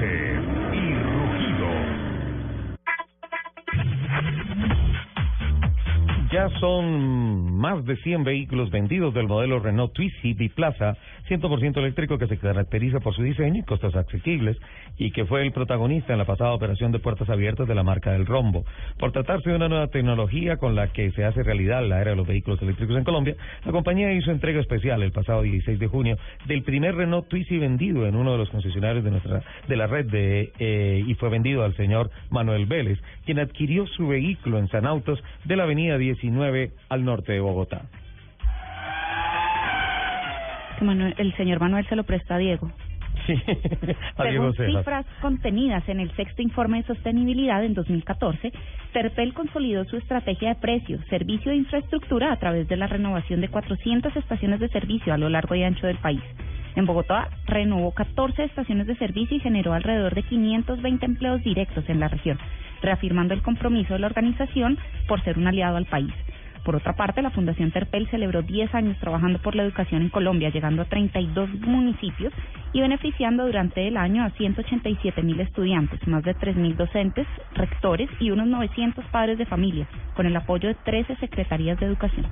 Y. 0.00 1.51
Son 6.60 7.56
más 7.56 7.84
de 7.84 7.96
100 7.96 8.24
vehículos 8.24 8.70
vendidos 8.70 9.14
del 9.14 9.28
modelo 9.28 9.60
Renault 9.60 9.92
Twizy 9.92 10.34
Biplaza 10.34 10.96
100% 11.28 11.76
eléctrico 11.78 12.18
que 12.18 12.26
se 12.26 12.36
caracteriza 12.36 13.00
por 13.00 13.14
su 13.14 13.22
diseño 13.22 13.60
y 13.60 13.62
costos 13.62 13.94
asequibles 13.94 14.56
y 14.98 15.12
que 15.12 15.24
fue 15.24 15.42
el 15.42 15.52
protagonista 15.52 16.12
en 16.12 16.18
la 16.18 16.24
pasada 16.24 16.52
operación 16.52 16.92
de 16.92 16.98
puertas 16.98 17.28
abiertas 17.28 17.68
de 17.68 17.74
la 17.74 17.82
marca 17.82 18.12
del 18.12 18.26
Rombo. 18.26 18.64
Por 18.98 19.12
tratarse 19.12 19.50
de 19.50 19.56
una 19.56 19.68
nueva 19.68 19.86
tecnología 19.88 20.56
con 20.56 20.74
la 20.74 20.88
que 20.88 21.10
se 21.12 21.24
hace 21.24 21.42
realidad 21.42 21.86
la 21.86 22.00
era 22.00 22.10
de 22.10 22.16
los 22.16 22.26
vehículos 22.26 22.60
eléctricos 22.62 22.96
en 22.96 23.04
Colombia, 23.04 23.36
la 23.64 23.72
compañía 23.72 24.12
hizo 24.12 24.30
entrega 24.30 24.60
especial 24.60 25.02
el 25.02 25.12
pasado 25.12 25.42
16 25.42 25.78
de 25.78 25.86
junio 25.86 26.16
del 26.46 26.62
primer 26.62 26.94
Renault 26.96 27.28
Twizy 27.28 27.58
vendido 27.58 28.06
en 28.06 28.16
uno 28.16 28.32
de 28.32 28.38
los 28.38 28.50
concesionarios 28.50 29.04
de 29.04 29.10
nuestra 29.10 29.42
de 29.68 29.76
la 29.76 29.86
red 29.86 30.06
de 30.06 30.52
eh, 30.58 31.04
y 31.06 31.14
fue 31.14 31.28
vendido 31.28 31.62
al 31.62 31.76
señor 31.76 32.10
Manuel 32.30 32.66
Vélez, 32.66 32.98
quien 33.24 33.38
adquirió 33.38 33.86
su 33.86 34.08
vehículo 34.08 34.58
en 34.58 34.68
San 34.68 34.86
Autos 34.86 35.22
de 35.44 35.56
la 35.56 35.64
avenida 35.64 35.96
10 36.32 36.72
al 36.88 37.04
norte 37.04 37.32
de 37.32 37.40
Bogotá. 37.40 37.82
el 41.18 41.36
señor 41.36 41.60
Manuel 41.60 41.86
se 41.88 41.96
lo 41.96 42.04
presta 42.04 42.34
a 42.34 42.38
Diego. 42.38 42.70
Sí, 43.26 43.34
a 44.16 44.22
Según 44.24 44.54
cifras 44.54 45.06
contenidas 45.20 45.88
en 45.88 46.00
el 46.00 46.10
sexto 46.16 46.42
informe 46.42 46.78
de 46.78 46.86
sostenibilidad 46.86 47.64
en 47.64 47.74
2014, 47.74 48.52
Terpel 48.92 49.34
consolidó 49.34 49.84
su 49.84 49.96
estrategia 49.96 50.50
de 50.50 50.54
precios, 50.56 51.00
servicio 51.08 51.52
e 51.52 51.56
infraestructura 51.56 52.32
a 52.32 52.38
través 52.38 52.68
de 52.68 52.76
la 52.76 52.86
renovación 52.86 53.40
de 53.40 53.48
400 53.48 54.16
estaciones 54.16 54.60
de 54.60 54.68
servicio 54.68 55.14
a 55.14 55.18
lo 55.18 55.28
largo 55.28 55.54
y 55.54 55.62
ancho 55.62 55.86
del 55.86 55.98
país. 55.98 56.22
En 56.74 56.86
Bogotá 56.86 57.28
renovó 57.46 57.92
14 57.92 58.44
estaciones 58.44 58.86
de 58.86 58.96
servicio 58.96 59.36
y 59.36 59.40
generó 59.40 59.74
alrededor 59.74 60.14
de 60.14 60.22
520 60.22 61.04
empleos 61.04 61.42
directos 61.42 61.84
en 61.88 62.00
la 62.00 62.08
región, 62.08 62.38
reafirmando 62.82 63.32
el 63.34 63.42
compromiso 63.42 63.94
de 63.94 64.00
la 64.00 64.08
organización 64.08 64.78
por 65.08 65.22
ser 65.24 65.38
un 65.38 65.46
aliado 65.46 65.76
al 65.76 65.86
país. 65.86 66.12
Por 66.64 66.76
otra 66.76 66.92
parte, 66.94 67.22
la 67.22 67.30
Fundación 67.30 67.72
Terpel 67.72 68.08
celebró 68.08 68.42
10 68.42 68.72
años 68.74 68.96
trabajando 69.00 69.40
por 69.40 69.56
la 69.56 69.64
educación 69.64 70.02
en 70.02 70.10
Colombia, 70.10 70.50
llegando 70.50 70.82
a 70.82 70.84
32 70.84 71.50
municipios 71.60 72.32
y 72.72 72.80
beneficiando 72.80 73.44
durante 73.46 73.88
el 73.88 73.96
año 73.96 74.22
a 74.22 74.30
187 74.30 75.22
mil 75.22 75.40
estudiantes, 75.40 76.06
más 76.06 76.22
de 76.22 76.34
3 76.34 76.56
mil 76.56 76.76
docentes, 76.76 77.26
rectores 77.54 78.08
y 78.20 78.30
unos 78.30 78.46
900 78.46 79.04
padres 79.06 79.38
de 79.38 79.46
familia, 79.46 79.88
con 80.14 80.26
el 80.26 80.36
apoyo 80.36 80.68
de 80.68 80.74
13 80.74 81.16
secretarías 81.16 81.80
de 81.80 81.86
educación. 81.86 82.26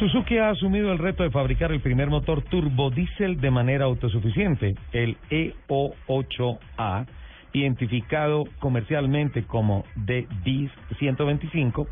Suzuki 0.00 0.38
ha 0.38 0.48
asumido 0.50 0.90
el 0.92 0.98
reto 0.98 1.22
de 1.22 1.30
fabricar 1.30 1.70
el 1.72 1.80
primer 1.80 2.08
motor 2.08 2.42
turbodiesel 2.42 3.40
de 3.40 3.50
manera 3.50 3.84
autosuficiente, 3.84 4.74
el 4.92 5.16
EO8A 5.30 7.06
identificado 7.52 8.44
comercialmente 8.58 9.44
como 9.44 9.84
DDIS 9.96 10.70
125, 10.98 11.86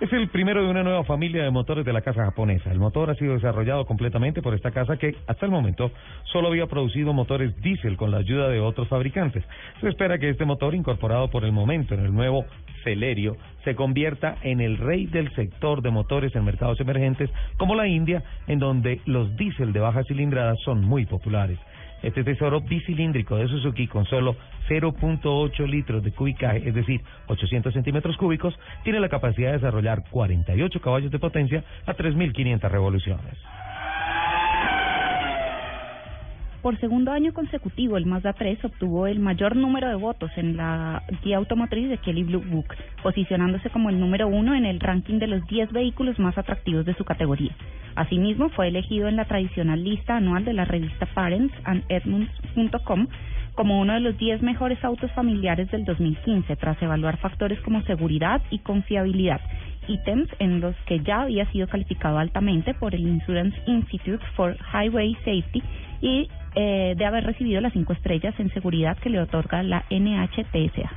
es 0.00 0.12
el 0.12 0.28
primero 0.28 0.62
de 0.62 0.68
una 0.68 0.82
nueva 0.82 1.04
familia 1.04 1.44
de 1.44 1.50
motores 1.50 1.84
de 1.84 1.92
la 1.92 2.02
casa 2.02 2.24
japonesa. 2.24 2.70
El 2.72 2.80
motor 2.80 3.10
ha 3.10 3.14
sido 3.14 3.34
desarrollado 3.34 3.86
completamente 3.86 4.42
por 4.42 4.52
esta 4.52 4.72
casa 4.72 4.96
que 4.96 5.16
hasta 5.26 5.46
el 5.46 5.52
momento 5.52 5.92
solo 6.24 6.48
había 6.48 6.66
producido 6.66 7.12
motores 7.12 7.54
diésel 7.62 7.96
con 7.96 8.10
la 8.10 8.18
ayuda 8.18 8.48
de 8.48 8.58
otros 8.60 8.88
fabricantes. 8.88 9.44
Se 9.80 9.88
espera 9.88 10.18
que 10.18 10.30
este 10.30 10.44
motor, 10.44 10.74
incorporado 10.74 11.30
por 11.30 11.44
el 11.44 11.52
momento 11.52 11.94
en 11.94 12.00
el 12.00 12.12
nuevo 12.12 12.44
Celerio, 12.82 13.36
se 13.62 13.76
convierta 13.76 14.36
en 14.42 14.60
el 14.60 14.78
rey 14.78 15.06
del 15.06 15.32
sector 15.34 15.80
de 15.80 15.90
motores 15.90 16.34
en 16.34 16.44
mercados 16.44 16.80
emergentes 16.80 17.30
como 17.56 17.74
la 17.74 17.86
India, 17.86 18.22
en 18.46 18.58
donde 18.58 19.00
los 19.06 19.34
diésel 19.36 19.72
de 19.72 19.80
baja 19.80 20.02
cilindrada 20.04 20.54
son 20.64 20.84
muy 20.84 21.06
populares. 21.06 21.58
Este 22.04 22.22
tesoro 22.22 22.60
bicilíndrico 22.60 23.36
de 23.36 23.48
Suzuki 23.48 23.86
con 23.86 24.04
solo 24.04 24.36
0.8 24.68 25.66
litros 25.66 26.04
de 26.04 26.12
cubicaje, 26.12 26.68
es 26.68 26.74
decir, 26.74 27.00
800 27.28 27.72
centímetros 27.72 28.18
cúbicos, 28.18 28.54
tiene 28.82 29.00
la 29.00 29.08
capacidad 29.08 29.48
de 29.48 29.56
desarrollar 29.56 30.04
48 30.10 30.80
caballos 30.82 31.10
de 31.10 31.18
potencia 31.18 31.64
a 31.86 31.94
3.500 31.94 32.70
revoluciones. 32.70 33.38
Por 36.64 36.80
segundo 36.80 37.12
año 37.12 37.34
consecutivo, 37.34 37.98
el 37.98 38.06
Mazda 38.06 38.32
3 38.32 38.64
obtuvo 38.64 39.06
el 39.06 39.18
mayor 39.18 39.54
número 39.54 39.86
de 39.86 39.96
votos 39.96 40.30
en 40.36 40.56
la 40.56 41.02
guía 41.22 41.36
automotriz 41.36 41.90
de 41.90 41.98
Kelly 41.98 42.24
Blue 42.24 42.42
Book, 42.42 42.68
posicionándose 43.02 43.68
como 43.68 43.90
el 43.90 44.00
número 44.00 44.28
uno 44.28 44.54
en 44.54 44.64
el 44.64 44.80
ranking 44.80 45.18
de 45.18 45.26
los 45.26 45.46
10 45.46 45.72
vehículos 45.72 46.18
más 46.18 46.38
atractivos 46.38 46.86
de 46.86 46.94
su 46.94 47.04
categoría. 47.04 47.54
Asimismo, 47.96 48.48
fue 48.48 48.68
elegido 48.68 49.08
en 49.08 49.16
la 49.16 49.26
tradicional 49.26 49.84
lista 49.84 50.16
anual 50.16 50.46
de 50.46 50.54
la 50.54 50.64
revista 50.64 51.04
Parents 51.04 51.52
and 51.64 51.84
Edmunds.com 51.90 53.08
como 53.54 53.78
uno 53.78 53.92
de 53.92 54.00
los 54.00 54.16
10 54.16 54.40
mejores 54.40 54.82
autos 54.82 55.12
familiares 55.12 55.70
del 55.70 55.84
2015, 55.84 56.56
tras 56.56 56.80
evaluar 56.80 57.18
factores 57.18 57.60
como 57.60 57.82
seguridad 57.82 58.40
y 58.50 58.60
confiabilidad, 58.60 59.42
ítems 59.86 60.30
en 60.38 60.60
los 60.60 60.74
que 60.86 61.00
ya 61.00 61.20
había 61.20 61.44
sido 61.52 61.68
calificado 61.68 62.18
altamente 62.18 62.72
por 62.72 62.94
el 62.94 63.06
Insurance 63.06 63.60
Institute 63.66 64.24
for 64.34 64.56
Highway 64.72 65.14
Safety 65.26 65.62
y 66.00 66.28
eh, 66.54 66.94
de 66.96 67.04
haber 67.04 67.24
recibido 67.24 67.60
las 67.60 67.72
cinco 67.72 67.92
estrellas 67.92 68.34
en 68.38 68.52
seguridad 68.52 68.98
que 68.98 69.10
le 69.10 69.20
otorga 69.20 69.62
la 69.62 69.84
NHTSA. 69.90 70.90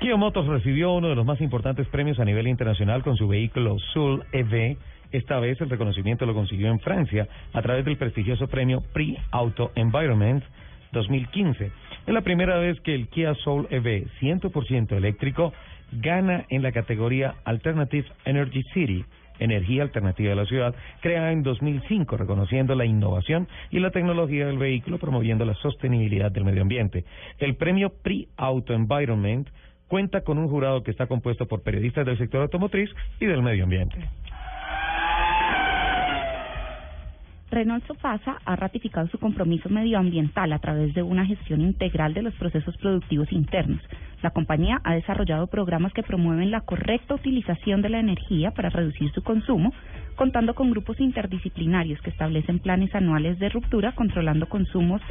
Kia 0.00 0.16
Motors 0.16 0.46
recibió 0.46 0.92
uno 0.92 1.08
de 1.08 1.14
los 1.14 1.24
más 1.24 1.40
importantes 1.40 1.88
premios 1.88 2.20
a 2.20 2.24
nivel 2.24 2.48
internacional 2.48 3.02
con 3.02 3.16
su 3.16 3.28
vehículo 3.28 3.78
Soul 3.92 4.24
EV. 4.32 4.76
Esta 5.10 5.40
vez 5.40 5.60
el 5.60 5.70
reconocimiento 5.70 6.26
lo 6.26 6.34
consiguió 6.34 6.68
en 6.68 6.80
Francia 6.80 7.26
a 7.52 7.62
través 7.62 7.84
del 7.84 7.96
prestigioso 7.96 8.46
premio 8.46 8.82
Prix 8.92 9.18
Auto 9.30 9.72
Environment 9.74 10.44
2015. 10.92 11.70
Es 12.06 12.14
la 12.14 12.20
primera 12.20 12.58
vez 12.58 12.78
que 12.80 12.94
el 12.94 13.08
Kia 13.08 13.34
Soul 13.34 13.68
EV 13.70 14.06
100% 14.20 14.96
eléctrico 14.96 15.52
gana 15.92 16.44
en 16.50 16.62
la 16.62 16.72
categoría 16.72 17.34
Alternative 17.44 18.06
Energy 18.24 18.62
City 18.74 19.04
Energía 19.38 19.82
Alternativa 19.82 20.30
de 20.30 20.36
la 20.36 20.46
Ciudad, 20.46 20.74
creada 21.00 21.32
en 21.32 21.42
2005, 21.42 22.16
reconociendo 22.16 22.74
la 22.74 22.84
innovación 22.84 23.48
y 23.70 23.80
la 23.80 23.90
tecnología 23.90 24.46
del 24.46 24.58
vehículo, 24.58 24.98
promoviendo 24.98 25.44
la 25.44 25.54
sostenibilidad 25.54 26.30
del 26.30 26.44
medio 26.44 26.62
ambiente. 26.62 27.04
El 27.38 27.56
premio 27.56 27.92
Pre-Auto 28.02 28.72
Environment 28.72 29.48
cuenta 29.88 30.22
con 30.22 30.38
un 30.38 30.48
jurado 30.48 30.82
que 30.82 30.90
está 30.90 31.06
compuesto 31.06 31.46
por 31.46 31.62
periodistas 31.62 32.06
del 32.06 32.18
sector 32.18 32.42
automotriz 32.42 32.90
y 33.20 33.26
del 33.26 33.42
medio 33.42 33.64
ambiente. 33.64 33.96
Renault 37.50 37.86
Sofasa 37.86 38.38
ha 38.44 38.56
ratificado 38.56 39.06
su 39.08 39.18
compromiso 39.18 39.68
medioambiental 39.68 40.52
a 40.52 40.58
través 40.58 40.94
de 40.94 41.02
una 41.02 41.24
gestión 41.24 41.60
integral 41.60 42.12
de 42.12 42.22
los 42.22 42.34
procesos 42.34 42.76
productivos 42.76 43.30
internos. 43.32 43.80
La 44.22 44.30
compañía 44.30 44.80
ha 44.82 44.94
desarrollado 44.94 45.46
programas 45.46 45.92
que 45.92 46.02
promueven 46.02 46.50
la 46.50 46.62
correcta 46.62 47.14
utilización 47.14 47.82
de 47.82 47.90
la 47.90 48.00
energía 48.00 48.50
para 48.50 48.70
reducir 48.70 49.10
su 49.12 49.22
consumo, 49.22 49.72
contando 50.14 50.54
con 50.54 50.70
grupos 50.70 50.98
interdisciplinarios 51.00 52.00
que 52.00 52.10
establecen 52.10 52.58
planes 52.58 52.94
anuales 52.94 53.38
de 53.38 53.50
ruptura, 53.50 53.92
controlando 53.92 54.48
consumos 54.48 55.02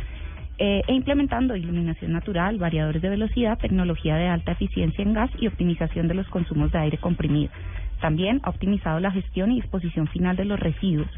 eh, 0.58 0.82
e 0.88 0.94
implementando 0.94 1.56
iluminación 1.56 2.14
natural, 2.14 2.58
variadores 2.58 3.02
de 3.02 3.10
velocidad, 3.10 3.60
tecnología 3.60 4.16
de 4.16 4.28
alta 4.28 4.54
eficiencia 4.54 5.04
en 5.04 5.14
gas 5.14 5.30
y 5.40 5.48
optimización 5.48 6.08
de 6.08 6.14
los 6.14 6.28
consumos 6.30 6.72
de 6.72 6.80
aire 6.80 6.98
comprimido. 6.98 7.52
También 8.00 8.40
ha 8.44 8.50
optimizado 8.50 9.00
la 9.00 9.12
gestión 9.12 9.52
y 9.52 9.62
disposición 9.62 10.08
final 10.08 10.36
de 10.36 10.46
los 10.46 10.60
residuos. 10.60 11.10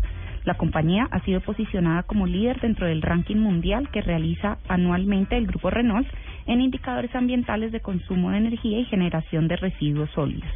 La 0.44 0.56
compañía 0.56 1.08
ha 1.12 1.20
sido 1.22 1.42
posicionada 1.42 2.04
como 2.04 2.26
líder 2.26 2.60
dentro 2.62 2.88
del 2.88 3.02
ranking 3.02 3.36
mundial 3.36 3.90
que 3.92 4.02
realiza 4.02 4.58
anualmente 4.68 5.38
el 5.38 5.46
grupo 5.46 5.70
Renault 5.70 6.08
en 6.48 6.62
indicadores 6.62 7.14
ambientales 7.16 7.72
de 7.72 7.82
consumo 7.82 8.32
de 8.32 8.38
energía 8.38 8.80
y 8.80 8.86
generación 8.86 9.48
de 9.48 9.58
residuos 9.58 10.10
sólidos. 10.12 10.50